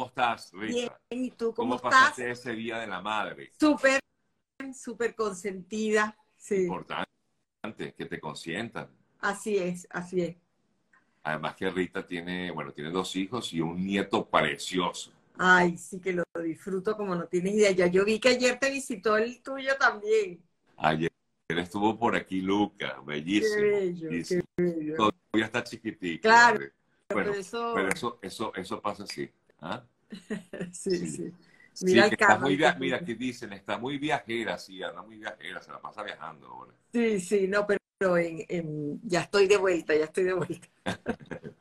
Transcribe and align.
¿Cómo 0.00 0.08
estás, 0.08 0.50
Rita? 0.54 0.98
Bien, 1.10 1.24
¿y 1.26 1.30
tú 1.32 1.52
cómo, 1.52 1.76
¿Cómo 1.76 1.90
pasaste 1.90 2.30
ese 2.30 2.52
Día 2.52 2.78
de 2.78 2.86
la 2.86 3.02
Madre? 3.02 3.52
Súper, 3.60 4.00
súper 4.74 5.14
consentida. 5.14 6.16
Sí. 6.38 6.62
Importante, 6.62 7.92
que 7.94 8.06
te 8.06 8.18
consientan. 8.18 8.88
Así 9.18 9.58
es, 9.58 9.86
así 9.90 10.22
es. 10.22 10.36
Además 11.22 11.54
que 11.54 11.68
Rita 11.68 12.06
tiene, 12.06 12.50
bueno, 12.50 12.72
tiene 12.72 12.90
dos 12.90 13.14
hijos 13.14 13.52
y 13.52 13.60
un 13.60 13.84
nieto 13.84 14.24
precioso. 14.24 15.12
Ay, 15.36 15.76
sí 15.76 16.00
que 16.00 16.14
lo 16.14 16.24
disfruto 16.42 16.96
como 16.96 17.14
no 17.14 17.26
tienes 17.26 17.52
idea. 17.52 17.72
Ya 17.72 17.86
yo 17.86 18.02
vi 18.02 18.18
que 18.18 18.30
ayer 18.30 18.58
te 18.58 18.70
visitó 18.70 19.18
el 19.18 19.42
tuyo 19.42 19.76
también. 19.78 20.42
Ayer 20.78 21.10
estuvo 21.48 21.98
por 21.98 22.16
aquí 22.16 22.40
Luca, 22.40 23.02
bellísimo. 23.04 23.54
Qué 23.54 23.70
bello, 23.70 24.08
qué 24.08 24.42
bello. 24.56 24.96
Todavía 24.96 25.44
está 25.44 25.62
chiquitito. 25.62 26.22
Claro. 26.22 26.58
pero, 27.06 27.34
eso... 27.34 27.72
pero 27.74 27.88
eso, 27.90 28.18
eso, 28.22 28.54
eso 28.54 28.80
pasa 28.80 29.02
así. 29.02 29.30
¿Ah? 29.60 29.84
sí, 30.72 31.06
sí, 31.06 31.32
Mira 31.82 32.06
el 32.06 32.16
carro. 32.16 32.46
mira, 32.48 32.96
aquí 32.96 33.14
dicen, 33.14 33.52
está 33.52 33.78
muy 33.78 33.98
viajera, 33.98 34.58
sí, 34.58 34.82
anda 34.82 35.02
muy 35.02 35.16
viajera, 35.16 35.62
se 35.62 35.70
la 35.70 35.80
pasa 35.80 36.02
viajando 36.02 36.48
ahora. 36.48 36.72
Sí, 36.92 37.20
sí, 37.20 37.48
no, 37.48 37.66
pero 37.66 38.16
en, 38.16 39.00
ya 39.02 39.22
estoy 39.22 39.46
de 39.46 39.56
vuelta, 39.56 39.94
ya 39.94 40.04
estoy 40.04 40.24
de 40.24 40.32
vuelta. 40.32 40.68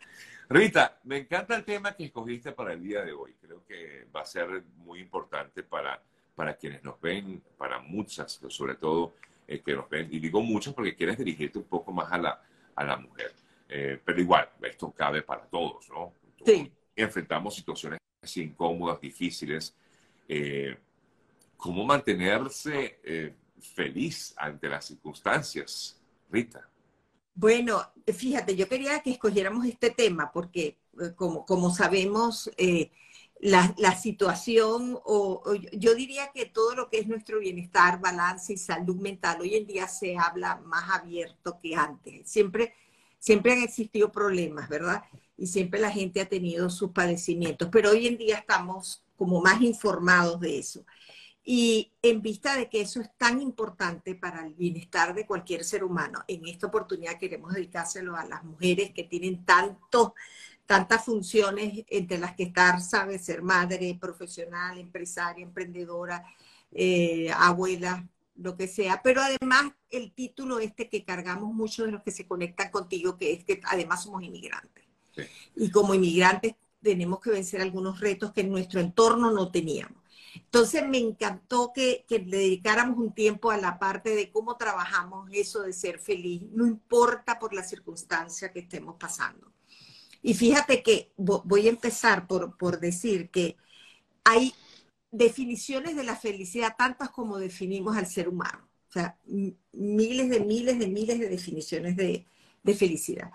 Rita, 0.50 1.00
me 1.04 1.18
encanta 1.18 1.56
el 1.56 1.64
tema 1.64 1.96
que 1.96 2.06
escogiste 2.06 2.54
para 2.54 2.74
el 2.74 2.82
día 2.82 3.04
de 3.04 3.12
hoy. 3.12 3.36
Creo 3.40 3.64
que 3.66 4.08
va 4.16 4.22
a 4.22 4.26
ser 4.26 4.64
muy 4.78 5.00
importante 5.00 5.62
para, 5.62 6.02
para 6.34 6.56
quienes 6.56 6.84
nos 6.84 7.00
ven, 7.00 7.44
para 7.56 7.80
muchas, 7.80 8.42
sobre 8.48 8.76
todo 8.76 9.14
eh, 9.48 9.62
que 9.62 9.76
nos 9.76 9.88
ven. 9.90 10.08
Y 10.12 10.20
digo 10.20 10.42
muchas 10.42 10.74
porque 10.74 10.96
quieres 10.96 11.20
dirigirte 11.20 11.60
un 11.60 11.66
poco 11.66 11.92
más 11.92 12.12
a 12.12 12.18
la, 12.18 12.42
a 12.76 12.84
la 12.84 12.98
mujer. 12.98 13.32
Eh, 13.70 14.00
pero 14.04 14.20
igual, 14.20 14.50
esto 14.64 14.92
cabe 14.92 15.22
para 15.22 15.44
todos, 15.44 15.88
¿no? 15.90 16.14
Sí. 16.44 16.72
Enfrentamos 17.02 17.56
situaciones 17.56 18.00
incómodas, 18.36 19.00
difíciles. 19.00 19.76
Eh, 20.28 20.78
¿Cómo 21.58 21.86
mantenerse 21.86 23.00
feliz 23.60 24.34
ante 24.38 24.70
las 24.70 24.86
circunstancias, 24.86 26.00
Rita? 26.30 26.70
Bueno, 27.40 27.82
fíjate, 28.06 28.54
yo 28.56 28.68
quería 28.68 29.00
que 29.00 29.12
escogiéramos 29.12 29.66
este 29.66 29.92
tema 29.92 30.30
porque, 30.32 30.78
eh, 31.02 31.14
como, 31.16 31.74
sabemos, 31.74 32.52
eh, 32.58 32.92
la, 33.40 33.96
situación, 33.96 35.00
o, 35.06 35.42
yo 35.72 35.96
diría 35.96 36.32
que 36.34 36.48
todo 36.48 36.76
lo 36.76 36.90
que 36.90 37.00
es 37.00 37.08
nuestro 37.08 37.40
bienestar, 37.40 38.02
balance 38.02 38.52
y 38.52 38.58
salud 38.58 38.98
mental, 38.98 39.40
hoy 39.40 39.56
en 39.56 39.66
día 39.66 39.88
se 39.88 40.18
habla 40.18 40.58
más 40.66 40.90
abierto 40.90 41.60
que 41.62 41.76
antes. 41.76 42.30
Siempre, 42.30 42.74
siempre 43.20 43.54
han 43.54 43.64
existido 43.64 44.12
problemas, 44.12 44.68
¿verdad? 44.68 45.04
Y 45.40 45.48
siempre 45.48 45.80
la 45.80 45.90
gente 45.90 46.20
ha 46.20 46.28
tenido 46.28 46.70
sus 46.70 46.92
padecimientos, 46.92 47.70
pero 47.72 47.92
hoy 47.92 48.08
en 48.08 48.18
día 48.18 48.38
estamos 48.38 49.04
como 49.16 49.42
más 49.42 49.62
informados 49.62 50.40
de 50.42 50.60
eso. 50.60 50.86
Y 51.44 51.94
en 52.02 52.22
vista 52.22 52.58
de 52.58 52.70
que 52.70 52.82
eso 52.82 53.00
es 53.02 53.10
tan 53.18 53.42
importante 53.42 54.16
para 54.16 54.46
el 54.46 54.54
bienestar 54.54 55.16
de 55.16 55.26
cualquier 55.26 55.64
ser 55.64 55.84
humano, 55.84 56.24
en 56.28 56.46
esta 56.46 56.68
oportunidad 56.68 57.18
queremos 57.18 57.54
dedicárselo 57.54 58.16
a 58.18 58.26
las 58.26 58.44
mujeres 58.44 58.92
que 58.94 59.06
tienen 59.06 59.46
tanto, 59.46 60.14
tantas 60.66 61.06
funciones 61.06 61.86
entre 61.88 62.18
las 62.18 62.36
que 62.36 62.44
estar, 62.44 62.82
sabe, 62.82 63.18
ser 63.18 63.42
madre, 63.42 63.98
profesional, 64.00 64.78
empresaria, 64.78 65.44
emprendedora, 65.44 66.24
eh, 66.72 67.32
abuela, 67.32 68.06
lo 68.36 68.58
que 68.58 68.68
sea. 68.68 69.02
Pero 69.02 69.22
además 69.22 69.72
el 69.90 70.12
título 70.12 70.60
este 70.60 70.90
que 70.90 71.06
cargamos 71.06 71.54
muchos 71.54 71.86
de 71.86 71.94
los 71.94 72.04
que 72.04 72.12
se 72.12 72.28
conectan 72.28 72.72
contigo, 72.72 73.18
que 73.18 73.34
es 73.34 73.44
que 73.46 73.62
además 73.64 74.04
somos 74.04 74.22
inmigrantes. 74.22 74.89
Y 75.56 75.72
como 75.72 75.94
inmigrantes 75.94 76.56
tenemos 76.82 77.20
que 77.20 77.32
vencer 77.32 77.62
algunos 77.62 78.00
retos 78.00 78.32
que 78.32 78.42
en 78.42 78.52
nuestro 78.52 78.80
entorno 78.80 79.32
no 79.32 79.52
teníamos. 79.52 80.00
Entonces 80.36 80.88
me 80.88 80.98
encantó 80.98 81.72
que, 81.74 82.06
le 82.10 82.38
dedicáramos 82.38 82.98
un 82.98 83.14
tiempo 83.14 83.52
a 83.52 83.58
la 83.58 83.80
parte 83.80 84.16
de 84.16 84.32
cómo 84.32 84.58
trabajamos 84.58 85.30
eso 85.34 85.62
de 85.62 85.74
ser 85.74 86.00
feliz, 86.00 86.44
no 86.52 86.66
importa 86.66 87.40
por 87.40 87.54
la 87.54 87.64
circunstancia 87.64 88.52
que 88.52 88.60
estemos 88.60 88.96
pasando. 89.00 89.52
Y 90.22 90.34
fíjate 90.34 90.84
que 90.84 91.12
voy 91.18 91.68
a 91.68 91.70
empezar 91.70 92.28
por, 92.28 92.58
por 92.58 92.80
decir 92.80 93.30
que 93.30 93.58
hay 94.24 94.54
definiciones 95.12 95.96
de 95.96 96.04
la 96.04 96.16
felicidad 96.16 96.76
tantas 96.78 97.10
como 97.10 97.38
definimos 97.38 97.98
al 97.98 98.06
ser 98.06 98.28
humano. 98.28 98.68
O 98.90 98.92
sea, 98.92 99.18
miles 99.72 100.30
de 100.30 100.40
miles 100.40 100.80
de 100.80 100.88
miles 100.88 101.20
de 101.20 101.30
definiciones 101.30 101.96
de, 101.96 102.26
de 102.64 102.74
felicidad. 102.74 103.32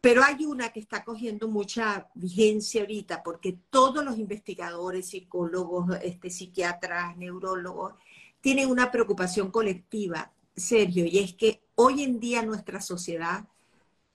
Pero 0.00 0.22
hay 0.24 0.46
una 0.46 0.72
que 0.72 0.80
está 0.80 1.04
cogiendo 1.04 1.46
mucha 1.48 2.08
vigencia 2.14 2.80
ahorita 2.80 3.22
porque 3.22 3.58
todos 3.70 4.04
los 4.04 4.18
investigadores, 4.18 5.08
psicólogos, 5.08 5.96
este, 6.02 6.30
psiquiatras, 6.30 7.16
neurólogos, 7.18 7.94
tienen 8.40 8.70
una 8.70 8.90
preocupación 8.90 9.50
colectiva, 9.50 10.32
Sergio, 10.56 11.04
y 11.04 11.18
es 11.18 11.34
que 11.34 11.62
hoy 11.74 12.02
en 12.02 12.18
día 12.20 12.42
nuestra 12.42 12.80
sociedad, 12.80 13.46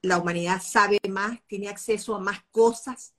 la 0.01 0.17
humanidad 0.17 0.61
sabe 0.61 0.99
más, 1.09 1.39
tiene 1.47 1.69
acceso 1.69 2.15
a 2.15 2.19
más 2.19 2.43
cosas, 2.51 3.13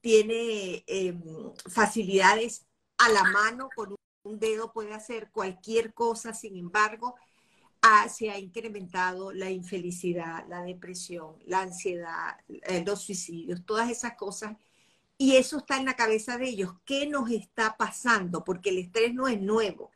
tiene 0.00 0.84
em, 0.86 1.22
facilidades 1.68 2.66
a 2.98 3.08
la 3.08 3.24
mano, 3.24 3.68
con 3.74 3.94
un 4.24 4.38
dedo 4.38 4.72
puede 4.72 4.94
hacer 4.94 5.30
cualquier 5.30 5.94
cosa, 5.94 6.34
sin 6.34 6.56
embargo, 6.56 7.14
se 8.08 8.30
ha 8.30 8.38
incrementado 8.38 9.32
la 9.32 9.50
infelicidad, 9.50 10.46
la 10.48 10.62
depresión, 10.62 11.36
la 11.46 11.62
ansiedad, 11.62 12.38
eh, 12.48 12.84
los 12.86 13.02
suicidios, 13.02 13.64
todas 13.64 13.90
esas 13.90 14.14
cosas. 14.14 14.56
Y 15.18 15.36
eso 15.36 15.58
está 15.58 15.78
en 15.78 15.86
la 15.86 15.96
cabeza 15.96 16.38
de 16.38 16.48
ellos. 16.48 16.72
¿Qué 16.84 17.06
nos 17.06 17.30
está 17.30 17.76
pasando? 17.76 18.44
Porque 18.44 18.70
el 18.70 18.78
estrés 18.78 19.14
no 19.14 19.28
es 19.28 19.40
nuevo. 19.40 19.90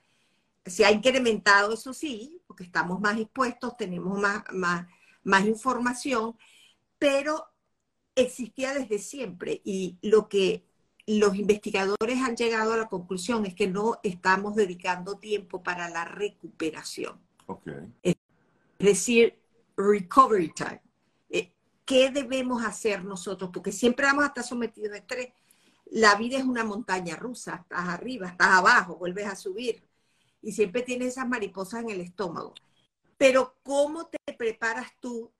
Se 0.66 0.84
ha 0.84 0.92
incrementado, 0.92 1.72
eso 1.74 1.92
sí, 1.94 2.42
porque 2.46 2.64
estamos 2.64 3.00
más 3.00 3.18
expuestos, 3.18 3.76
tenemos 3.76 4.18
más, 4.18 4.44
más, 4.52 4.86
más 5.22 5.46
información, 5.46 6.36
pero 6.98 7.46
existía 8.16 8.74
desde 8.74 8.98
siempre. 8.98 9.60
Y 9.64 9.98
lo 10.02 10.28
que 10.28 10.64
los 11.06 11.36
investigadores 11.36 12.18
han 12.22 12.36
llegado 12.36 12.72
a 12.72 12.78
la 12.78 12.88
conclusión 12.88 13.46
es 13.46 13.54
que 13.54 13.66
no 13.66 14.00
estamos 14.02 14.54
dedicando 14.54 15.18
tiempo 15.18 15.62
para 15.62 15.90
la 15.90 16.04
recuperación. 16.06 17.20
Es 18.02 18.16
decir, 18.78 19.38
recovery 19.76 20.52
time. 20.52 20.82
Eh, 21.30 21.52
¿Qué 21.84 22.10
debemos 22.10 22.64
hacer 22.64 23.04
nosotros? 23.04 23.50
Porque 23.52 23.72
siempre 23.72 24.06
vamos 24.06 24.24
a 24.24 24.28
estar 24.28 24.44
sometidos 24.44 24.92
a 24.92 24.98
estrés. 24.98 25.32
La 25.86 26.14
vida 26.16 26.38
es 26.38 26.44
una 26.44 26.64
montaña 26.64 27.16
rusa. 27.16 27.60
Estás 27.62 27.88
arriba, 27.88 28.28
estás 28.28 28.48
abajo, 28.48 28.96
vuelves 28.96 29.26
a 29.26 29.36
subir. 29.36 29.82
Y 30.42 30.52
siempre 30.52 30.82
tienes 30.82 31.08
esas 31.08 31.28
mariposas 31.28 31.82
en 31.82 31.90
el 31.90 32.00
estómago. 32.00 32.54
Pero 33.16 33.56
¿cómo 33.62 34.06
te 34.06 34.18
preparas 34.34 34.88
tú 35.00 35.30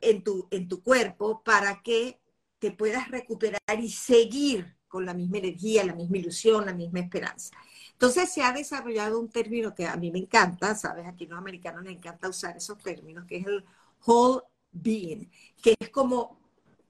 en 0.00 0.22
tu, 0.22 0.48
en 0.50 0.68
tu 0.68 0.82
cuerpo 0.82 1.42
para 1.42 1.82
que 1.82 2.20
te 2.58 2.70
puedas 2.72 3.08
recuperar 3.08 3.60
y 3.80 3.90
seguir 3.90 4.77
con 4.88 5.06
la 5.06 5.14
misma 5.14 5.38
energía, 5.38 5.84
la 5.84 5.94
misma 5.94 6.18
ilusión, 6.18 6.66
la 6.66 6.74
misma 6.74 7.00
esperanza? 7.00 7.54
Entonces 7.92 8.30
se 8.30 8.42
ha 8.42 8.52
desarrollado 8.52 9.18
un 9.18 9.28
término 9.28 9.74
que 9.74 9.84
a 9.86 9.96
mí 9.96 10.12
me 10.12 10.20
encanta, 10.20 10.74
¿sabes? 10.76 11.06
Aquí 11.06 11.26
los 11.26 11.36
americanos 11.36 11.82
les 11.82 11.96
encanta 11.96 12.28
usar 12.28 12.56
esos 12.56 12.78
términos, 12.78 13.24
que 13.26 13.38
es 13.38 13.46
el 13.46 13.64
whole 14.06 14.42
being, 14.70 15.28
que 15.60 15.74
es 15.78 15.90
como 15.90 16.38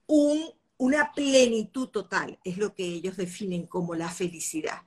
un, 0.06 0.50
una 0.76 1.12
plenitud 1.12 1.88
total, 1.88 2.38
es 2.44 2.58
lo 2.58 2.74
que 2.74 2.84
ellos 2.84 3.16
definen 3.16 3.66
como 3.66 3.94
la 3.94 4.10
felicidad, 4.10 4.82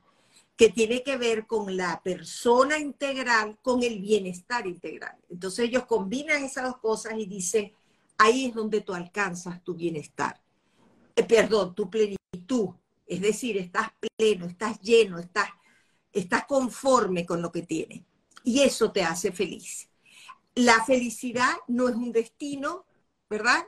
que 0.55 0.69
tiene 0.69 1.01
que 1.01 1.17
ver 1.17 1.47
con 1.47 1.75
la 1.75 2.01
persona 2.03 2.77
integral, 2.77 3.57
con 3.63 3.81
el 3.81 3.99
bienestar 3.99 4.67
integral. 4.67 5.17
Entonces 5.27 5.65
ellos 5.69 5.85
combinan 5.85 6.43
esas 6.43 6.65
dos 6.65 6.77
cosas 6.77 7.13
y 7.17 7.25
dicen, 7.25 7.73
ahí 8.17 8.45
es 8.45 8.53
donde 8.53 8.81
tú 8.81 8.93
alcanzas 8.93 9.63
tu 9.63 9.73
bienestar, 9.73 10.39
eh, 11.15 11.23
perdón, 11.23 11.73
tu 11.73 11.89
plenitud, 11.89 12.69
es 13.11 13.21
decir, 13.21 13.57
estás 13.57 13.89
pleno, 14.17 14.45
estás 14.45 14.79
lleno, 14.79 15.19
estás 15.19 15.49
estás 16.13 16.45
conforme 16.45 17.25
con 17.25 17.41
lo 17.41 17.51
que 17.51 17.61
tienes 17.61 18.01
y 18.43 18.61
eso 18.61 18.91
te 18.91 19.03
hace 19.03 19.31
feliz. 19.31 19.89
La 20.55 20.83
felicidad 20.83 21.53
no 21.67 21.89
es 21.89 21.95
un 21.95 22.11
destino, 22.11 22.85
¿verdad? 23.29 23.65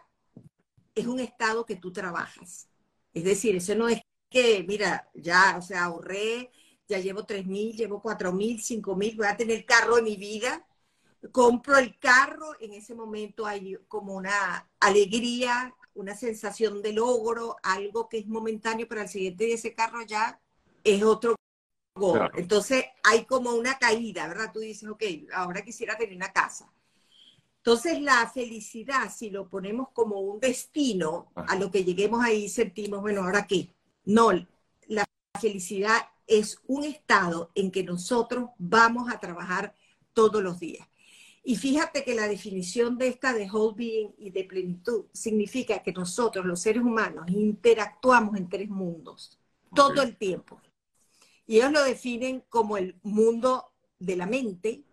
Es 0.96 1.08
un 1.08 1.20
estado 1.20 1.66
que 1.66 1.76
tú 1.76 1.92
trabajas. 1.92 2.68
Es 3.14 3.24
decir, 3.24 3.56
eso 3.56 3.76
no 3.76 3.88
es 3.88 4.02
que, 4.30 4.64
mira, 4.68 5.10
ya, 5.14 5.56
o 5.58 5.62
sea, 5.62 5.86
ahorré, 5.86 6.52
ya 6.88 7.00
llevo 7.00 7.26
tres 7.26 7.46
mil, 7.46 7.76
llevo 7.76 8.02
cuatro 8.02 8.34
mil, 8.34 8.62
cinco 8.62 8.96
mil, 8.96 9.16
voy 9.16 9.28
a 9.28 9.38
tener 9.38 9.66
carro 9.66 9.98
en 9.98 10.04
mi 10.06 10.18
vida, 10.18 10.66
compro 11.32 11.78
el 11.78 11.98
carro, 12.00 12.60
en 12.60 12.74
ese 12.74 12.96
momento 12.96 13.46
hay 13.46 13.78
como 13.88 14.16
una 14.16 14.70
alegría, 14.80 15.74
una 15.96 16.16
sensación 16.16 16.82
de 16.82 16.94
logro, 16.94 17.58
algo 17.64 18.10
que 18.10 18.20
es 18.20 18.28
momentáneo, 18.28 18.88
pero 18.88 19.02
al 19.02 19.10
siguiente 19.10 19.46
día 19.46 19.56
ese 19.56 19.74
carro 19.74 20.02
ya 20.04 20.40
es 20.84 21.04
otro 21.04 21.36
entonces 22.34 22.86
hay 23.04 23.26
como 23.26 23.52
una 23.52 23.78
caída, 23.78 24.28
¿verdad? 24.28 24.52
Tú 24.52 24.60
dices, 24.60 24.90
ok, 24.90 25.04
ahora 25.34 25.64
quisiera 25.64 25.96
tener 25.96 26.16
una 26.16 26.34
casa. 26.34 26.72
Entonces 27.58 28.02
la 28.02 28.30
felicidad, 28.30 29.12
si 29.16 29.30
lo 29.30 29.48
ponemos 29.48 29.90
como 29.94 30.20
un 30.20 30.40
destino, 30.40 31.32
a 31.36 31.56
lo 31.56 31.72
que 31.72 31.86
lleguemos 31.86 32.24
ahí 32.24 32.50
sentimos, 32.50 33.02
bueno, 33.02 33.24
¿ahora 33.24 33.48
qué? 33.48 33.74
No, 34.06 34.32
la 34.88 35.06
felicidad 35.40 36.10
es 36.28 36.60
un 36.68 36.84
estado 36.84 37.52
en 37.56 37.72
que 37.72 37.84
nosotros 37.84 38.50
vamos 38.58 39.12
a 39.12 39.20
trabajar 39.20 39.76
todos 40.14 40.44
los 40.44 40.60
días. 40.60 40.88
Y 41.44 41.58
fíjate 41.58 42.04
que 42.06 42.16
la 42.16 42.28
definición 42.28 42.98
de 42.98 43.10
esta 43.10 43.34
de 43.34 43.50
whole 43.52 43.76
being 43.76 44.14
y 44.18 44.30
de 44.30 44.46
plenitud 44.46 45.06
significa 45.12 45.84
que 45.84 45.92
nosotros, 45.92 46.46
los 46.46 46.62
seres 46.62 46.84
humanos, 46.84 47.26
interactuamos 47.30 48.38
en 48.38 48.48
tres 48.48 48.70
mundos 48.70 49.38
todo 49.76 50.02
el 50.02 50.16
tiempo. 50.16 50.62
Y 51.46 51.58
ellos 51.58 51.72
lo 51.74 51.84
definen 51.84 52.44
como 52.50 52.78
el 52.78 52.96
mundo 53.04 53.74
de 54.00 54.16
la 54.16 54.26
mente, 54.26 54.84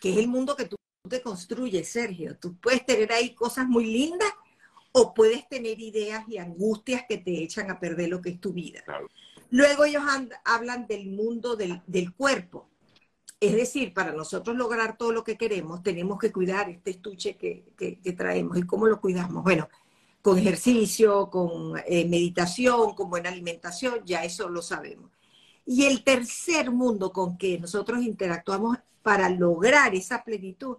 que 0.00 0.12
es 0.12 0.16
el 0.16 0.28
mundo 0.28 0.56
que 0.56 0.64
tú 0.64 0.76
te 1.08 1.20
construyes, 1.20 1.88
Sergio. 1.88 2.38
Tú 2.38 2.56
puedes 2.56 2.84
tener 2.86 3.12
ahí 3.12 3.34
cosas 3.34 3.66
muy 3.66 3.84
lindas 3.86 4.32
o 4.92 5.12
puedes 5.12 5.48
tener 5.48 5.78
ideas 5.80 6.26
y 6.28 6.38
angustias 6.38 7.04
que 7.08 7.18
te 7.18 7.42
echan 7.42 7.70
a 7.70 7.78
perder 7.78 8.08
lo 8.08 8.22
que 8.22 8.30
es 8.30 8.40
tu 8.40 8.52
vida. 8.52 8.82
Luego 9.50 9.84
ellos 9.84 10.02
hablan 10.44 10.86
del 10.86 11.06
mundo 11.06 11.56
del, 11.56 12.14
cuerpo. 12.14 12.67
Es 13.40 13.52
decir, 13.54 13.94
para 13.94 14.12
nosotros 14.12 14.56
lograr 14.56 14.96
todo 14.96 15.12
lo 15.12 15.22
que 15.22 15.36
queremos, 15.36 15.82
tenemos 15.82 16.18
que 16.18 16.32
cuidar 16.32 16.68
este 16.68 16.90
estuche 16.90 17.36
que, 17.36 18.14
traemos. 18.16 18.58
¿Y 18.58 18.62
cómo 18.64 18.86
lo 18.86 19.00
cuidamos? 19.00 19.44
Bueno, 19.44 19.68
con 20.22 20.38
ejercicio, 20.38 21.30
con 21.30 21.78
eh, 21.86 22.04
meditación, 22.08 22.94
con 22.94 23.10
buena 23.10 23.30
alimentación, 23.30 24.00
ya 24.04 24.24
eso 24.24 24.48
lo 24.48 24.60
sabemos. 24.62 25.10
Y 25.64 25.84
el 25.86 26.02
tercer 26.02 26.70
mundo 26.72 27.12
con 27.12 27.38
que 27.38 27.58
nosotros 27.60 28.02
interactuamos 28.02 28.78
para 29.02 29.30
lograr 29.30 29.94
esa 29.94 30.24
plenitud 30.24 30.78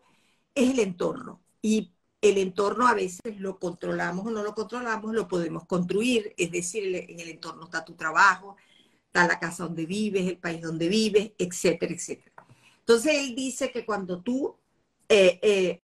es 0.54 0.72
el 0.72 0.80
entorno. 0.80 1.42
Y 1.62 1.94
el 2.22 2.38
entorno 2.38 2.88
a 2.88 2.94
veces 2.94 3.40
lo 3.40 3.60
controlamos 3.60 4.26
o 4.28 4.32
no 4.32 4.44
lo 4.44 4.54
controlamos, 4.54 5.14
lo 5.14 5.28
podemos 5.28 5.66
construir, 5.66 6.34
es 6.38 6.52
decir, 6.52 6.84
en 6.96 7.20
el 7.20 7.30
entorno 7.30 7.66
está 7.66 7.86
tu 7.86 7.94
trabajo, 7.96 8.58
está 9.06 9.28
la 9.28 9.40
casa 9.40 9.64
donde 9.64 9.86
vives, 9.86 10.28
el 10.28 10.38
país 10.38 10.62
donde 10.62 10.90
vives, 10.90 11.32
etcétera, 11.38 11.94
etcétera. 11.94 12.39
Entonces 12.90 13.20
él 13.20 13.36
dice 13.36 13.72
que 13.72 13.86
cuando 13.86 14.20
tú 14.20 14.58
eh, 15.08 15.40
eh, 15.44 15.84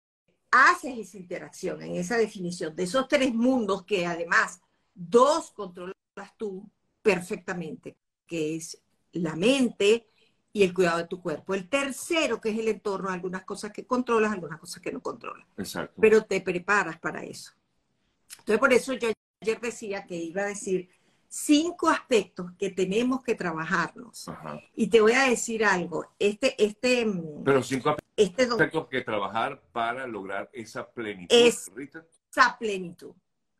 haces 0.53 0.99
esa 1.01 1.17
interacción 1.17 1.83
en 1.83 1.97
esa 1.97 2.17
definición 2.17 2.77
de 2.77 2.85
esos 2.85 3.09
tres 3.09 3.35
mundos 3.35 3.85
que 3.85 4.07
además 4.07 4.61
dos 4.95 5.51
controlas 5.51 5.97
tú 6.37 6.71
perfectamente, 7.03 7.97
que 8.25 8.55
es 8.55 8.81
la 9.15 9.35
mente, 9.35 10.07
y 10.53 10.63
el 10.63 10.73
cuidado 10.73 10.99
de 10.99 11.09
tu 11.09 11.21
cuerpo. 11.21 11.55
El 11.55 11.69
tercero, 11.69 12.41
que 12.41 12.51
es 12.51 12.59
el 12.61 12.69
entorno, 12.69 13.09
algunas 13.09 13.43
cosas 13.43 13.73
que 13.73 13.85
controlas, 13.85 14.31
algunas 14.31 14.61
cosas 14.61 14.81
que 14.81 14.93
no 14.93 15.01
controlas. 15.01 15.49
Exacto. 15.57 16.01
Pero 16.01 16.25
te 16.25 16.41
preparas 16.41 17.01
para 17.01 17.25
eso. 17.25 17.51
Entonces, 18.39 18.61
por 18.61 18.73
eso 18.73 18.93
yo 18.93 19.09
ayer 19.41 19.61
decía 19.61 20.07
que 20.07 20.15
iba 20.15 20.43
a 20.43 20.47
decir 20.47 20.89
cinco 21.32 21.88
aspectos 21.88 22.50
que 22.58 22.69
tenemos 22.69 23.23
que 23.23 23.34
trabajarnos. 23.34 24.26
Y 24.76 24.88
te 24.88 25.00
voy 25.00 25.12
a 25.12 25.31
decir 25.31 25.64
algo. 25.64 26.06
Este, 26.19 26.62
este, 26.62 27.11
Pero 27.43 27.62
cinco 27.62 27.96
este 28.14 28.43
aspectos 28.43 28.87
que 28.88 29.00
trabajar 29.00 29.62
para 29.73 30.06
lograr 30.06 30.50
esa 30.52 30.87
plenitud, 30.87 31.34
Esa 31.34 32.58
plenitud. 32.58 33.14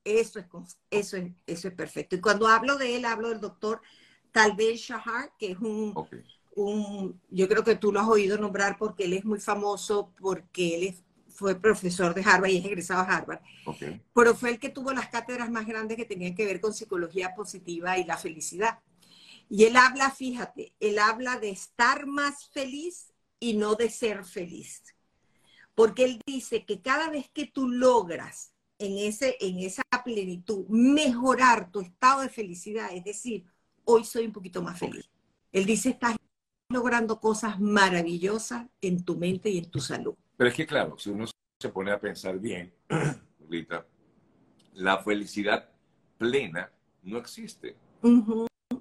Eso 0.05 0.39
es, 0.39 0.47
eso 0.91 1.17
es, 1.17 1.33
eso 1.47 1.69
es 1.69 1.75
perfecto. 1.75 2.15
Y 2.15 2.21
cuando 2.21 2.47
hablo 2.47 2.77
de 2.77 2.97
él, 2.97 3.07
hablo 3.07 3.31
del 3.31 3.41
doctor 3.41 3.81
Talbel 4.33 4.77
Shahar, 4.77 5.33
que 5.39 5.53
es 5.53 5.59
un 5.59 5.95
yo 7.31 7.49
creo 7.49 7.65
que 7.65 7.77
tú 7.77 7.91
lo 7.91 8.01
has 8.01 8.09
oído 8.09 8.37
nombrar 8.37 8.77
porque 8.77 9.05
él 9.07 9.15
es 9.15 9.25
muy 9.25 9.41
famoso, 9.41 10.13
porque 10.21 10.77
él 10.77 10.95
fue 11.35 11.61
profesor 11.61 12.15
de 12.15 12.23
Harvard 12.23 12.51
y 12.51 12.59
es 12.59 12.65
egresado 12.65 13.01
a 13.01 13.17
Harvard. 13.17 13.41
Pero 14.15 14.35
fue 14.35 14.51
el 14.51 14.59
que 14.59 14.69
tuvo 14.69 14.93
las 14.93 15.09
cátedras 15.09 15.51
más 15.51 15.67
grandes 15.67 15.97
que 15.97 16.05
tenían 16.05 16.35
que 16.35 16.47
ver 16.47 16.61
con 16.61 16.73
psicología 16.73 17.35
positiva 17.35 17.99
y 17.99 18.05
la 18.05 18.17
felicidad. 18.17 18.79
Y 19.49 19.65
él 19.65 19.77
habla, 19.77 20.11
fíjate, 20.11 20.75
él 20.81 20.99
habla 20.99 21.39
de 21.39 21.51
estar 21.51 22.07
más 22.07 22.49
feliz 22.49 23.13
y 23.39 23.55
no 23.55 23.75
de 23.75 23.91
ser 23.91 24.25
feliz. 24.25 24.83
Porque 25.75 26.05
él 26.05 26.21
dice 26.27 26.65
que 26.65 26.81
cada 26.81 27.11
vez 27.11 27.31
que 27.31 27.47
tú 27.47 27.69
logras 27.69 28.53
en, 28.79 28.99
ese, 28.99 29.37
en 29.41 29.59
esa 29.59 29.83
plenitud 30.05 30.67
mejorar 30.69 31.71
tu 31.71 31.81
estado 31.81 32.23
de 32.23 32.29
felicidad, 32.29 32.93
es 32.93 33.05
decir, 33.05 33.45
hoy 33.85 34.05
soy 34.05 34.27
un 34.27 34.33
poquito 34.33 34.63
más 34.63 34.79
feliz. 34.79 35.09
Él 35.53 35.67
dice, 35.67 35.91
estás 35.91 36.17
logrando 36.69 37.21
cosas 37.21 37.61
maravillosas 37.61 38.67
en 38.81 39.05
tu 39.05 39.17
mente 39.17 39.51
y 39.51 39.59
en 39.59 39.71
tu 39.71 39.81
salud. 39.81 40.15
Pero 40.43 40.51
es 40.51 40.57
que 40.57 40.67
claro, 40.67 40.99
si 40.99 41.09
uno 41.09 41.25
se 41.61 41.69
pone 41.69 41.93
a 41.93 42.01
pensar 42.01 42.37
bien, 42.37 42.75
Rita, 43.49 43.87
la 44.75 44.99
felicidad 44.99 45.71
plena 46.19 46.69
no 47.05 47.19
existe. 47.19 47.77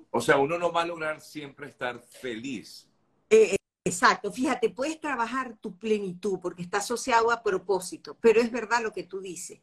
O 0.09 0.21
sea, 0.21 0.39
uno 0.39 0.57
no 0.57 0.71
va 0.71 0.81
a 0.81 0.87
lograr 0.87 1.21
siempre 1.21 1.67
estar 1.67 1.99
feliz. 1.99 2.89
Eh, 3.29 3.57
exacto, 3.85 4.31
fíjate, 4.31 4.71
puedes 4.71 4.99
trabajar 4.99 5.55
tu 5.61 5.77
plenitud 5.77 6.39
porque 6.41 6.63
está 6.63 6.79
asociado 6.79 7.29
a 7.29 7.43
propósito, 7.43 8.17
pero 8.19 8.41
es 8.41 8.51
verdad 8.51 8.81
lo 8.81 8.91
que 8.91 9.03
tú 9.03 9.21
dices. 9.21 9.59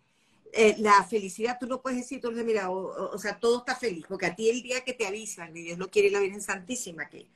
Eh, 0.52 0.76
la 0.78 1.02
felicidad, 1.02 1.58
tú 1.58 1.66
no 1.66 1.82
puedes 1.82 1.98
decir, 1.98 2.20
tú 2.20 2.30
mira, 2.30 2.70
o, 2.70 3.18
sea, 3.18 3.40
todo 3.40 3.58
está 3.58 3.74
feliz, 3.74 4.04
porque 4.08 4.26
a 4.26 4.36
ti 4.36 4.48
el 4.48 4.62
día 4.62 4.84
que 4.84 4.92
te 4.94 5.04
avisan, 5.04 5.56
y 5.56 5.62
Dios 5.62 5.78
lo 5.78 5.90
quiere 5.90 6.12
la 6.12 6.20
Virgen 6.20 6.42
Santísima, 6.42 7.08
que 7.08 7.26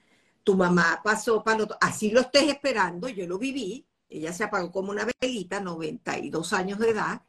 tu 0.45 0.55
mamá 0.55 1.01
pasó 1.03 1.43
para 1.43 1.65
otro, 1.65 1.77
así 1.81 2.13
lo 2.13 2.21
estés 2.21 2.45
esperando, 2.45 3.09
yo 3.09 3.27
lo 3.27 3.39
viví, 3.39 3.89
ella 4.13 4.33
se 4.33 4.45
apagó 4.45 4.71
como 4.71 4.91
una 4.91 5.07
velita, 5.21 5.61
92 5.61 6.53
años 6.53 6.79
de 6.79 6.91
edad, 6.91 7.23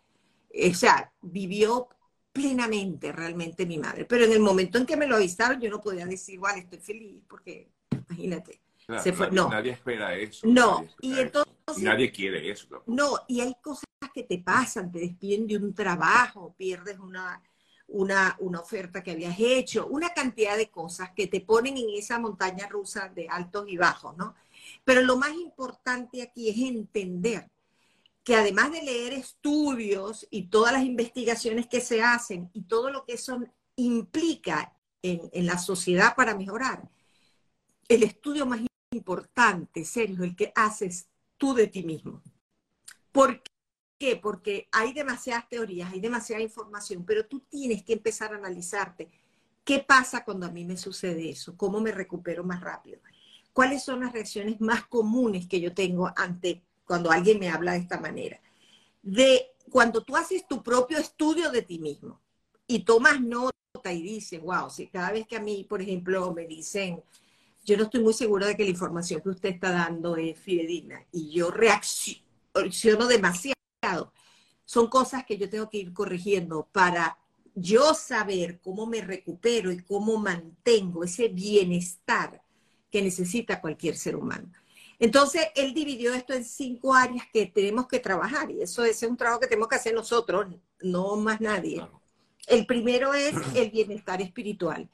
o 0.54 0.74
sea, 0.74 1.12
vivió 1.22 1.90
plenamente 2.32 3.12
realmente 3.12 3.66
mi 3.66 3.78
madre, 3.78 4.06
pero 4.06 4.26
en 4.26 4.32
el 4.32 4.40
momento 4.40 4.78
en 4.78 4.86
que 4.86 4.98
me 4.98 5.08
lo 5.08 5.16
avisaron 5.16 5.62
yo 5.62 5.70
no 5.70 5.80
podía 5.80 6.06
decir, 6.06 6.36
igual 6.36 6.58
estoy 6.58 6.80
feliz, 6.80 7.24
porque 7.28 7.70
imagínate. 7.92 8.62
se 9.02 9.14
fue. 9.14 9.32
no. 9.32 9.50
nadie 9.50 9.72
espera 9.72 10.16
eso. 10.16 10.48
No, 10.48 10.86
y 11.00 11.20
entonces... 11.20 11.48
nadie 11.78 12.12
quiere 12.12 12.52
eso. 12.52 12.84
No, 12.88 13.20
y 13.28 13.42
hay 13.42 13.56
cosas 13.62 13.86
que 14.14 14.24
te 14.24 14.40
pasan, 14.40 14.92
te 14.92 15.00
despiden 15.00 15.48
de 15.48 15.58
un 15.58 15.74
trabajo, 15.74 16.56
pierdes 16.58 17.00
una, 17.00 17.42
una, 17.88 18.60
oferta 18.60 19.04
que 19.04 19.12
habías 19.12 19.40
hecho, 19.40 19.88
una 19.88 20.10
cantidad 20.14 20.58
de 20.58 20.70
cosas 20.70 21.12
que 21.12 21.28
te 21.28 21.42
ponen 21.42 21.78
en 21.78 21.90
esa 21.96 22.20
montaña 22.20 22.68
rusa 22.68 23.10
de 23.10 23.28
altos 23.30 23.66
y 23.68 23.78
bajos, 23.78 24.18
¿no? 24.18 24.36
Pero 24.84 25.02
lo 25.02 25.18
más 25.18 25.34
importante 25.34 26.22
aquí 26.22 26.50
es 26.50 26.58
entender 26.58 27.50
que 28.24 28.36
además 28.36 28.72
de 28.72 28.82
leer 28.82 29.14
estudios 29.14 30.26
y 30.30 30.44
todas 30.44 30.74
las 30.74 30.84
investigaciones 30.84 31.68
que 31.68 31.82
se 31.82 32.02
hacen 32.02 32.50
y 32.54 32.64
todo 32.64 32.90
lo 32.90 33.06
que 33.06 33.14
eso 33.14 33.40
implica 33.76 34.78
en, 35.02 35.46
la 35.46 35.58
sociedad 35.58 36.16
para 36.16 36.36
mejorar, 36.36 36.90
el 37.90 38.04
estudio 38.04 38.46
más 38.46 38.62
importante, 38.92 39.84
serio, 39.84 40.24
el 40.24 40.36
que 40.36 40.54
haces 40.56 41.10
tú 41.38 41.54
de 41.54 41.68
ti 41.68 41.84
mismo. 41.84 42.22
Porque 43.12 43.44
qué? 44.00 44.16
Porque 44.16 44.70
hay 44.72 44.94
demasiadas 44.94 45.50
teorías, 45.50 45.92
hay 45.92 46.00
demasiada 46.00 46.42
información, 46.42 47.06
pero 47.06 47.26
tú 47.26 47.42
tienes 47.42 47.84
que 47.84 47.94
empezar 47.94 48.34
a 48.34 48.38
analizarte. 48.38 49.10
¿Qué 49.66 49.80
pasa 49.80 50.24
cuando 50.24 50.46
a 50.46 50.52
mí 50.52 50.64
me 50.64 50.78
sucede 50.78 51.30
eso? 51.30 51.58
¿Cómo 51.58 51.82
me 51.82 51.92
recupero 51.92 52.44
más 52.46 52.62
rápido? 52.62 53.02
¿Cuáles 53.54 53.84
son 53.84 54.02
las 54.02 54.12
reacciones 54.12 54.60
más 54.60 54.86
comunes 54.88 55.48
que 55.48 55.62
yo 55.62 55.74
tengo 55.74 56.12
ante 56.16 56.64
cuando 56.86 57.12
alguien 57.12 57.40
me 57.40 57.50
habla 57.50 57.74
de 57.74 57.80
esta 57.80 58.00
manera? 58.00 58.42
De 59.02 59.52
cuando 59.72 60.04
tú 60.04 60.18
haces 60.18 60.48
tu 60.48 60.64
propio 60.64 60.98
estudio 60.98 61.52
de 61.52 61.62
ti 61.62 61.80
mismo 61.80 62.20
y 62.68 62.80
tomas 62.84 63.22
nota 63.22 63.54
y 63.92 64.02
dices, 64.02 64.42
wow, 64.42 64.70
si 64.70 64.88
cada 64.88 65.12
vez 65.12 65.28
que 65.28 65.38
a 65.38 65.42
mí, 65.42 65.66
por 65.70 65.82
ejemplo, 65.82 66.34
me 66.34 66.48
dicen, 66.48 67.04
yo 67.64 67.78
no 67.78 67.84
estoy 67.84 68.02
muy 68.02 68.14
segura 68.14 68.48
de 68.48 68.58
que 68.58 68.64
la 68.64 68.72
información 68.72 69.22
que 69.22 69.30
usted 69.30 69.50
está 69.50 69.72
dando 69.72 70.16
es 70.18 70.38
fidedigna 70.40 71.06
y 71.12 71.30
yo 71.32 71.52
reacciono 71.52 73.08
demasiado 73.08 74.12
son 74.66 74.88
cosas 74.88 75.26
que 75.26 75.38
yo 75.38 75.50
tengo 75.50 75.70
que 75.70 75.78
ir 75.78 75.94
corrigiendo 75.94 76.68
para 76.72 77.18
yo 77.56 77.94
saber 77.94 78.60
cómo 78.62 78.88
me 78.88 79.02
recupero 79.02 79.72
y 79.72 79.84
cómo 79.84 80.18
mantengo 80.18 81.04
ese 81.04 81.28
bienestar 81.28 82.42
que 82.94 83.02
necesita 83.02 83.60
cualquier 83.60 83.98
ser 83.98 84.16
humano. 84.16 84.52
Entonces, 85.00 85.48
él 85.56 85.74
dividió 85.74 86.14
esto 86.14 86.36
en 86.36 86.46
cinco 86.46 86.94
áreas 86.94 87.26
que 87.34 87.48
tenemos 87.48 87.88
que 87.88 87.98
trabajar 87.98 88.52
y 88.52 88.62
eso 88.62 88.86
es 88.86 89.02
un 89.02 89.18
trabajo 89.18 89.40
que 89.40 89.48
tenemos 89.48 89.68
que 89.68 89.78
hacer 89.78 89.96
nosotros, 89.96 90.46
no 90.84 91.16
más 91.16 91.42
nadie. 91.42 91.84
El 92.46 92.68
primero 92.68 93.16
es 93.16 93.34
el 93.56 93.72
bienestar 93.72 94.22
espiritual. 94.22 94.88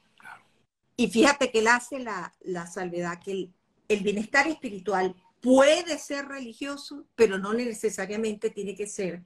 Y 0.96 1.10
fíjate 1.10 1.50
que 1.50 1.58
él 1.58 1.68
hace 1.68 1.98
la, 1.98 2.32
salvedad 2.72 3.20
que 3.22 3.50
el 3.88 4.00
bienestar 4.00 4.48
espiritual 4.48 5.14
puede 5.42 5.98
ser 5.98 6.26
religioso, 6.26 7.04
pero 7.14 7.36
no 7.36 7.52
necesariamente 7.52 8.48
tiene 8.48 8.74
que 8.74 8.86
ser 8.86 9.24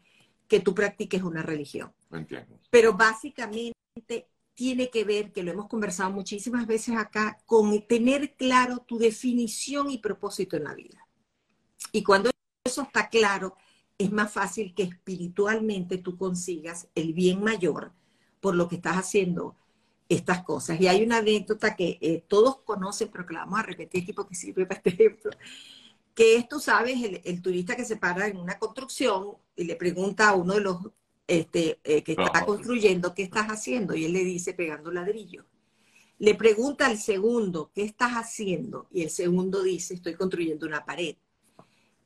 que 0.49 0.59
tú 0.59 0.75
practiques 0.75 1.23
una 1.23 1.45
religión. 1.45 1.93
Entiendo. 2.11 2.59
Pero 2.71 2.95
básicamente 2.95 4.27
tiene 4.55 4.91
que 4.91 5.05
ver, 5.05 5.33
que 5.33 5.43
lo 5.43 5.53
hemos 5.53 5.69
conversado 5.69 6.11
muchísimas 6.11 6.67
veces 6.67 6.97
acá, 6.97 7.39
con 7.47 7.87
tener 7.87 8.35
claro 8.37 8.79
tu 8.79 8.99
definición 8.99 9.91
y 9.91 9.99
propósito 9.99 10.57
en 10.57 10.65
la 10.65 10.75
vida. 10.75 11.07
Y 11.93 12.03
cuando 12.03 12.31
eso 12.65 12.83
está 12.83 13.09
claro, 13.09 13.57
es 13.99 14.11
más 14.11 14.33
fácil 14.33 14.75
que 14.75 14.85
espiritualmente 14.85 15.99
tú 15.99 16.17
consigas 16.17 16.89
el 16.95 17.13
bien 17.13 17.43
mayor 17.43 17.93
por 18.41 18.55
lo 18.55 18.69
que 18.69 18.77
estás 18.77 18.97
haciendo 18.97 19.57
estas 20.09 20.45
cosas. 20.45 20.81
Y 20.81 20.89
hay 20.89 21.03
una 21.03 21.19
anécdota 21.19 21.77
que 21.77 21.99
eh, 22.01 22.25
todos 22.29 22.59
conocen, 22.63 23.09
pero 23.11 23.27
que 23.27 23.35
vamos 23.35 23.59
a 23.59 23.63
repetir 23.63 24.03
aquí 24.03 24.13
porque 24.13 24.35
sirve 24.35 24.67
para 24.67 24.79
este 24.79 24.91
ejemplo, 24.91 25.31
que 26.15 26.37
es, 26.37 26.49
tú 26.49 26.61
sabes, 26.61 26.99
el, 27.25 27.43
turista 27.43 27.77
que 27.77 27.85
se 27.85 27.97
para 27.97 28.27
en 28.29 28.37
una 28.37 28.59
construcción 28.59 29.37
y 29.57 29.65
le 29.65 29.77
pregunta 29.77 30.29
a 30.29 30.35
uno 30.35 30.55
de 30.55 30.61
los 30.61 30.79
este, 31.27 31.81
eh, 31.85 32.03
que 32.03 32.13
está 32.13 32.45
construyendo, 32.45 33.15
¿qué 33.15 33.23
estás 33.23 33.47
haciendo? 33.49 33.95
Y 33.95 34.05
él 34.05 34.13
le 34.13 34.25
dice, 34.25 34.55
pegando 34.55 34.91
ladrillo. 34.91 35.47
Le 36.19 36.35
pregunta 36.35 36.87
al 36.87 36.99
segundo, 36.99 37.71
¿qué 37.75 37.83
estás 37.83 38.13
haciendo? 38.13 38.89
Y 38.93 39.03
el 39.03 39.11
segundo 39.11 39.63
dice, 39.63 39.95
estoy 39.95 40.15
construyendo 40.15 40.67
una 40.67 40.85
pared. 40.85 41.17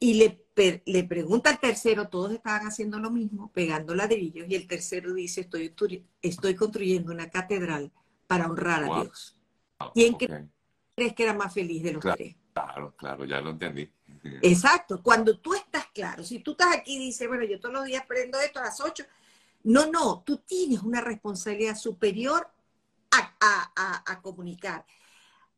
Y 0.01 0.15
le, 0.15 0.45
le 0.87 1.05
pregunta 1.05 1.51
al 1.51 1.59
tercero, 1.59 2.09
todos 2.09 2.33
estaban 2.33 2.67
haciendo 2.67 2.99
lo 3.01 3.11
mismo, 3.11 3.51
pegando 3.53 3.95
ladrillos, 3.95 4.47
y 4.49 4.55
el 4.55 4.67
tercero 4.67 5.13
dice, 5.13 5.41
estoy, 5.43 5.75
estoy 6.23 6.55
construyendo 6.55 7.13
una 7.13 7.29
catedral 7.31 7.91
para 8.27 8.49
honrar 8.49 8.85
a 8.85 9.03
Dios. 9.03 9.37
¿Quién 9.95 10.15
crees 10.15 11.15
que 11.15 11.23
era 11.23 11.35
más 11.35 11.53
feliz 11.53 11.83
de 11.83 11.93
los 11.93 12.03
tres? 12.03 12.37
Claro, 12.53 12.95
claro, 12.97 13.25
ya 13.25 13.41
lo 13.41 13.51
entendí. 13.51 13.89
Exacto, 14.43 15.03
cuando 15.03 15.39
tú 15.39 15.55
estás 15.55 15.87
claro, 15.95 16.25
si 16.25 16.41
tú 16.41 16.53
estás 16.53 16.77
aquí 16.77 16.97
y 16.97 17.07
dices, 17.07 17.29
bueno, 17.29 17.45
yo 17.45 17.61
todos 17.61 17.75
los 17.75 17.85
días 17.85 18.05
prendo 18.07 18.39
esto 18.39 18.59
a 18.61 18.65
las 18.65 18.81
8, 18.81 19.05
no, 19.65 19.91
no, 19.91 20.23
tú 20.25 20.39
tienes 20.39 20.83
una 20.83 21.01
responsabilidad 21.01 21.77
superior 21.77 22.49
a, 23.11 24.21
comunicar. 24.23 24.85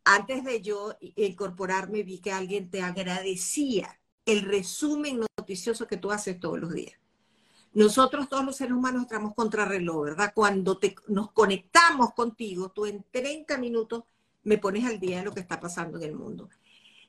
Antes 0.04 0.44
de 0.44 0.60
yo 0.60 0.96
incorporarme, 1.00 2.02
vi 2.02 2.18
que 2.18 2.32
alguien 2.32 2.70
te 2.70 2.82
agradecía 2.82 3.98
el 4.26 4.42
resumen 4.42 5.20
noticioso 5.38 5.86
que 5.86 5.96
tú 5.96 6.10
haces 6.10 6.38
todos 6.38 6.58
los 6.58 6.72
días. 6.72 6.94
Nosotros 7.72 8.28
todos 8.28 8.44
los 8.44 8.56
seres 8.56 8.72
humanos 8.72 9.02
estamos 9.02 9.34
contra 9.34 9.64
reloj, 9.64 10.04
¿verdad? 10.04 10.32
Cuando 10.34 10.78
te, 10.78 10.94
nos 11.08 11.30
conectamos 11.32 12.12
contigo, 12.14 12.70
tú 12.70 12.86
en 12.86 13.04
30 13.10 13.58
minutos 13.58 14.04
me 14.42 14.58
pones 14.58 14.84
al 14.84 14.98
día 14.98 15.18
de 15.18 15.24
lo 15.24 15.32
que 15.32 15.40
está 15.40 15.60
pasando 15.60 15.98
en 15.98 16.04
el 16.04 16.14
mundo. 16.14 16.48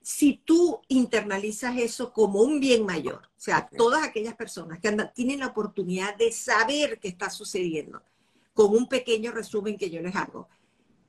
Si 0.01 0.41
tú 0.43 0.81
internalizas 0.87 1.77
eso 1.77 2.11
como 2.11 2.41
un 2.41 2.59
bien 2.59 2.85
mayor, 2.85 3.29
o 3.37 3.39
sea, 3.39 3.69
todas 3.69 4.03
aquellas 4.03 4.35
personas 4.35 4.79
que 4.79 4.87
andan, 4.87 5.11
tienen 5.13 5.39
la 5.39 5.47
oportunidad 5.47 6.15
de 6.15 6.31
saber 6.31 6.99
qué 6.99 7.07
está 7.07 7.29
sucediendo, 7.29 8.01
con 8.53 8.75
un 8.75 8.87
pequeño 8.87 9.31
resumen 9.31 9.77
que 9.77 9.89
yo 9.89 10.01
les 10.01 10.15
hago. 10.15 10.49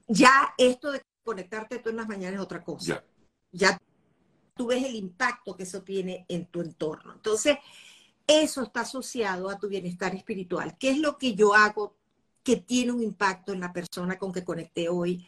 Ya 0.09 0.55
esto 0.59 0.93
de 0.93 1.03
conectarte 1.25 1.79
tú 1.79 1.91
en 1.91 1.97
las 1.97 2.09
mañanas 2.09 2.35
es 2.35 2.41
otra 2.41 2.63
cosa. 2.63 3.05
Ya. 3.51 3.79
tú 4.55 4.67
ves 4.67 4.85
el 4.85 4.95
impacto 4.95 5.57
que 5.57 5.63
eso 5.63 5.83
tiene 5.83 6.25
en 6.29 6.47
tu 6.47 6.61
entorno. 6.61 7.15
Entonces, 7.15 7.57
eso 8.27 8.63
está 8.63 8.81
asociado 8.81 9.49
a 9.49 9.59
tu 9.59 9.69
bienestar 9.69 10.15
espiritual. 10.15 10.77
¿Qué 10.79 10.91
es 10.91 10.99
lo 10.99 11.19
que 11.19 11.35
yo 11.35 11.55
hago 11.55 11.97
que 12.43 12.57
tiene 12.57 12.93
un 12.93 13.03
impacto 13.03 13.53
en 13.53 13.61
la 13.61 13.73
persona 13.73 14.19
con 14.19 14.33
que 14.33 14.45
conecté 14.45 14.89
hoy? 14.89 15.27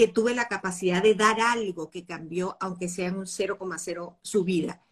Que 0.00 0.08
tuve 0.08 0.34
la 0.34 0.48
capacidad 0.48 1.02
de 1.02 1.14
dar 1.14 1.42
algo 1.42 1.90
que 1.90 2.06
cambió, 2.06 2.56
aunque 2.58 2.88
sea 2.88 3.08
en 3.08 3.18
un 3.18 3.26
0,0 3.26 4.16
su 4.22 4.44
vida. 4.44 4.82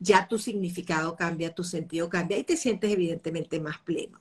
Ya 0.00 0.26
tu 0.28 0.38
significado 0.38 1.14
cambia, 1.14 1.54
tu 1.54 1.62
sentido 1.62 2.08
cambia 2.08 2.38
y 2.38 2.44
te 2.44 2.56
sientes 2.56 2.90
evidentemente 2.90 3.60
más 3.60 3.80
pleno. 3.80 4.18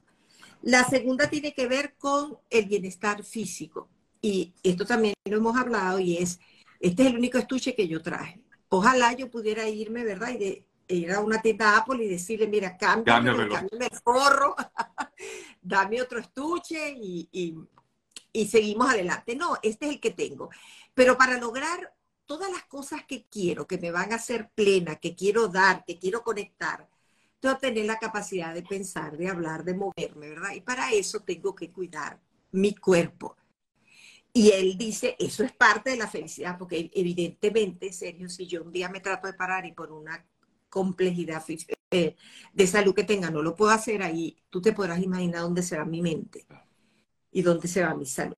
La 0.61 0.83
segunda 0.83 1.29
tiene 1.29 1.53
que 1.53 1.67
ver 1.67 1.95
con 1.97 2.37
el 2.49 2.65
bienestar 2.65 3.23
físico. 3.23 3.87
Y 4.21 4.53
esto 4.61 4.85
también 4.85 5.13
lo 5.23 5.37
hemos 5.37 5.55
hablado 5.55 6.01
y 6.01 6.17
es, 6.17 6.41
este 6.81 7.03
es 7.03 7.07
el 7.11 7.17
único 7.17 7.37
estuche 7.37 7.73
que 7.73 7.87
yo 7.87 8.01
traje. 8.01 8.43
Ojalá 8.67 9.13
yo 9.13 9.31
pudiera 9.31 9.69
irme, 9.69 10.03
¿verdad? 10.03 10.31
Y 10.31 10.37
de, 10.37 10.67
ir 10.89 11.13
a 11.13 11.21
una 11.21 11.41
tienda 11.41 11.77
Apple 11.77 12.03
y 12.03 12.09
decirle, 12.09 12.47
mira, 12.47 12.75
cámbiame, 12.75 13.47
cámbiame 13.47 13.85
el 13.89 13.99
forro, 14.03 14.53
dame 15.61 16.01
otro 16.01 16.19
estuche 16.19 16.91
y, 16.91 17.29
y 17.31 17.55
seguimos 18.47 18.89
adelante. 18.89 19.35
No, 19.35 19.57
este 19.63 19.85
es 19.85 19.93
el 19.93 19.99
que 20.01 20.11
tengo. 20.11 20.49
Pero 20.93 21.17
para 21.17 21.37
lograr 21.37 21.93
todas 22.25 22.51
las 22.51 22.63
cosas 22.63 23.05
que 23.05 23.25
quiero, 23.29 23.67
que 23.67 23.77
me 23.77 23.91
van 23.91 24.11
a 24.11 24.17
hacer 24.17 24.49
plena, 24.53 24.97
que 24.97 25.15
quiero 25.15 25.47
dar, 25.47 25.85
que 25.85 25.97
quiero 25.97 26.23
conectar, 26.23 26.87
tener 27.53 27.85
la 27.85 27.99
capacidad 27.99 28.53
de 28.53 28.63
pensar, 28.63 29.17
de 29.17 29.29
hablar, 29.29 29.63
de 29.63 29.75
moverme, 29.75 30.29
¿verdad? 30.29 30.53
Y 30.55 30.61
para 30.61 30.91
eso 30.91 31.21
tengo 31.21 31.55
que 31.55 31.71
cuidar 31.71 32.19
mi 32.51 32.73
cuerpo. 32.75 33.37
Y 34.33 34.51
él 34.51 34.77
dice, 34.77 35.15
eso 35.19 35.43
es 35.43 35.53
parte 35.53 35.91
de 35.91 35.97
la 35.97 36.07
felicidad, 36.07 36.57
porque 36.57 36.91
evidentemente, 36.93 37.93
serio, 37.93 38.27
si 38.27 38.47
yo 38.47 38.63
un 38.63 38.71
día 38.71 38.89
me 38.89 38.99
trato 38.99 39.27
de 39.27 39.33
parar 39.33 39.65
y 39.65 39.71
por 39.71 39.91
una 39.91 40.25
complejidad 40.69 41.43
eh, 41.91 42.15
de 42.53 42.67
salud 42.67 42.93
que 42.93 43.05
tenga 43.05 43.29
no 43.29 43.41
lo 43.41 43.55
puedo 43.55 43.71
hacer 43.71 44.01
ahí, 44.01 44.35
tú 44.49 44.61
te 44.61 44.73
podrás 44.73 45.01
imaginar 45.01 45.41
dónde 45.41 45.63
se 45.63 45.77
va 45.77 45.85
mi 45.85 46.01
mente 46.01 46.45
y 47.35 47.41
dónde 47.41 47.67
se 47.67 47.83
va 47.83 47.93
mi 47.93 48.05
salud. 48.05 48.37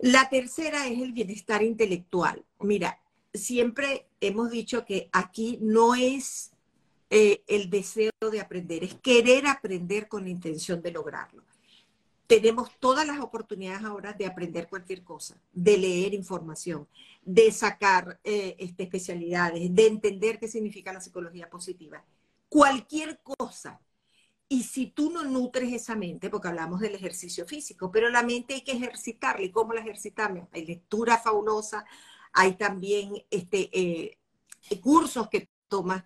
La 0.00 0.28
tercera 0.28 0.88
es 0.88 1.00
el 1.00 1.12
bienestar 1.12 1.62
intelectual. 1.62 2.44
Mira, 2.58 3.00
siempre 3.32 4.08
hemos 4.20 4.50
dicho 4.50 4.84
que 4.84 5.08
aquí 5.12 5.56
no 5.62 5.94
es 5.94 6.50
eh, 7.10 7.44
el 7.46 7.70
deseo 7.70 8.10
de 8.32 8.40
aprender, 8.40 8.82
es 8.82 8.94
querer 8.94 9.46
aprender 9.46 10.08
con 10.08 10.24
la 10.24 10.30
intención 10.30 10.82
de 10.82 10.90
lograrlo. 10.90 11.44
Tenemos 12.26 12.70
todas 12.80 13.06
las 13.06 13.20
oportunidades 13.20 13.84
ahora 13.84 14.12
de 14.12 14.26
aprender 14.26 14.68
cualquier 14.68 15.04
cosa, 15.04 15.40
de 15.52 15.78
leer 15.78 16.12
información, 16.12 16.88
de 17.24 17.52
sacar 17.52 18.18
eh, 18.24 18.56
este, 18.58 18.82
especialidades, 18.82 19.72
de 19.72 19.86
entender 19.86 20.40
qué 20.40 20.48
significa 20.48 20.92
la 20.92 21.00
psicología 21.00 21.48
positiva. 21.48 22.04
Cualquier 22.48 23.20
cosa. 23.20 23.80
Y 24.48 24.62
si 24.62 24.86
tú 24.86 25.10
no 25.10 25.24
nutres 25.24 25.72
esa 25.72 25.94
mente, 25.94 26.30
porque 26.30 26.48
hablamos 26.48 26.80
del 26.80 26.94
ejercicio 26.94 27.46
físico, 27.46 27.90
pero 27.90 28.08
la 28.08 28.22
mente 28.22 28.54
hay 28.54 28.62
que 28.62 28.72
ejercitarla. 28.72 29.44
¿Y 29.44 29.50
cómo 29.50 29.74
la 29.74 29.80
ejercitamos? 29.80 30.48
Hay 30.52 30.64
lectura 30.64 31.18
fabulosa, 31.18 31.84
hay 32.32 32.54
también 32.54 33.12
este, 33.30 33.68
eh, 33.72 34.18
cursos 34.80 35.28
que 35.28 35.50
tomas 35.68 36.02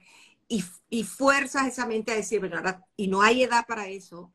y, 0.91 1.05
fuerzas 1.05 1.67
esa 1.67 1.87
mente 1.87 2.13
a 2.13 2.17
decir, 2.17 2.41
bueno, 2.41 2.59
ahora, 2.59 2.85
y 2.97 3.09
no 3.09 3.23
hay 3.23 3.43
edad 3.43 3.65
para 3.67 3.89
eso, 3.89 4.33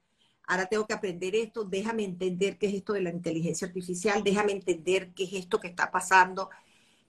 ahora 0.48 0.66
tengo 0.66 0.88
que 0.88 0.94
aprender 0.94 1.36
esto, 1.36 1.64
déjame 1.64 2.04
entender 2.04 2.58
qué 2.58 2.68
es 2.68 2.74
esto 2.76 2.94
de 2.94 3.02
la 3.02 3.12
inteligencia 3.12 3.68
artificial, 3.68 4.24
déjame 4.24 4.54
entender 4.54 5.14
qué 5.14 5.26
es 5.26 5.34
esto 5.34 5.60
que 5.60 5.68
está 5.68 5.92
pasando. 5.92 6.50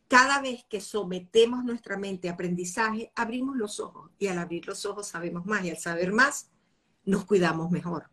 Cada 0.08 0.40
vez 0.40 0.64
que 0.68 0.80
sometemos 0.80 1.64
nuestra 1.64 1.96
mente 1.96 2.28
a 2.28 2.32
aprendizaje, 2.32 3.12
abrimos 3.14 3.56
los 3.56 3.80
ojos 3.80 4.10
y 4.18 4.26
al 4.26 4.38
abrir 4.38 4.66
los 4.66 4.84
ojos 4.84 5.08
sabemos 5.08 5.46
más 5.46 5.64
y 5.64 5.70
al 5.70 5.78
saber 5.78 6.12
más, 6.12 6.50
nos 7.08 7.24
cuidamos 7.24 7.70
mejor. 7.70 8.10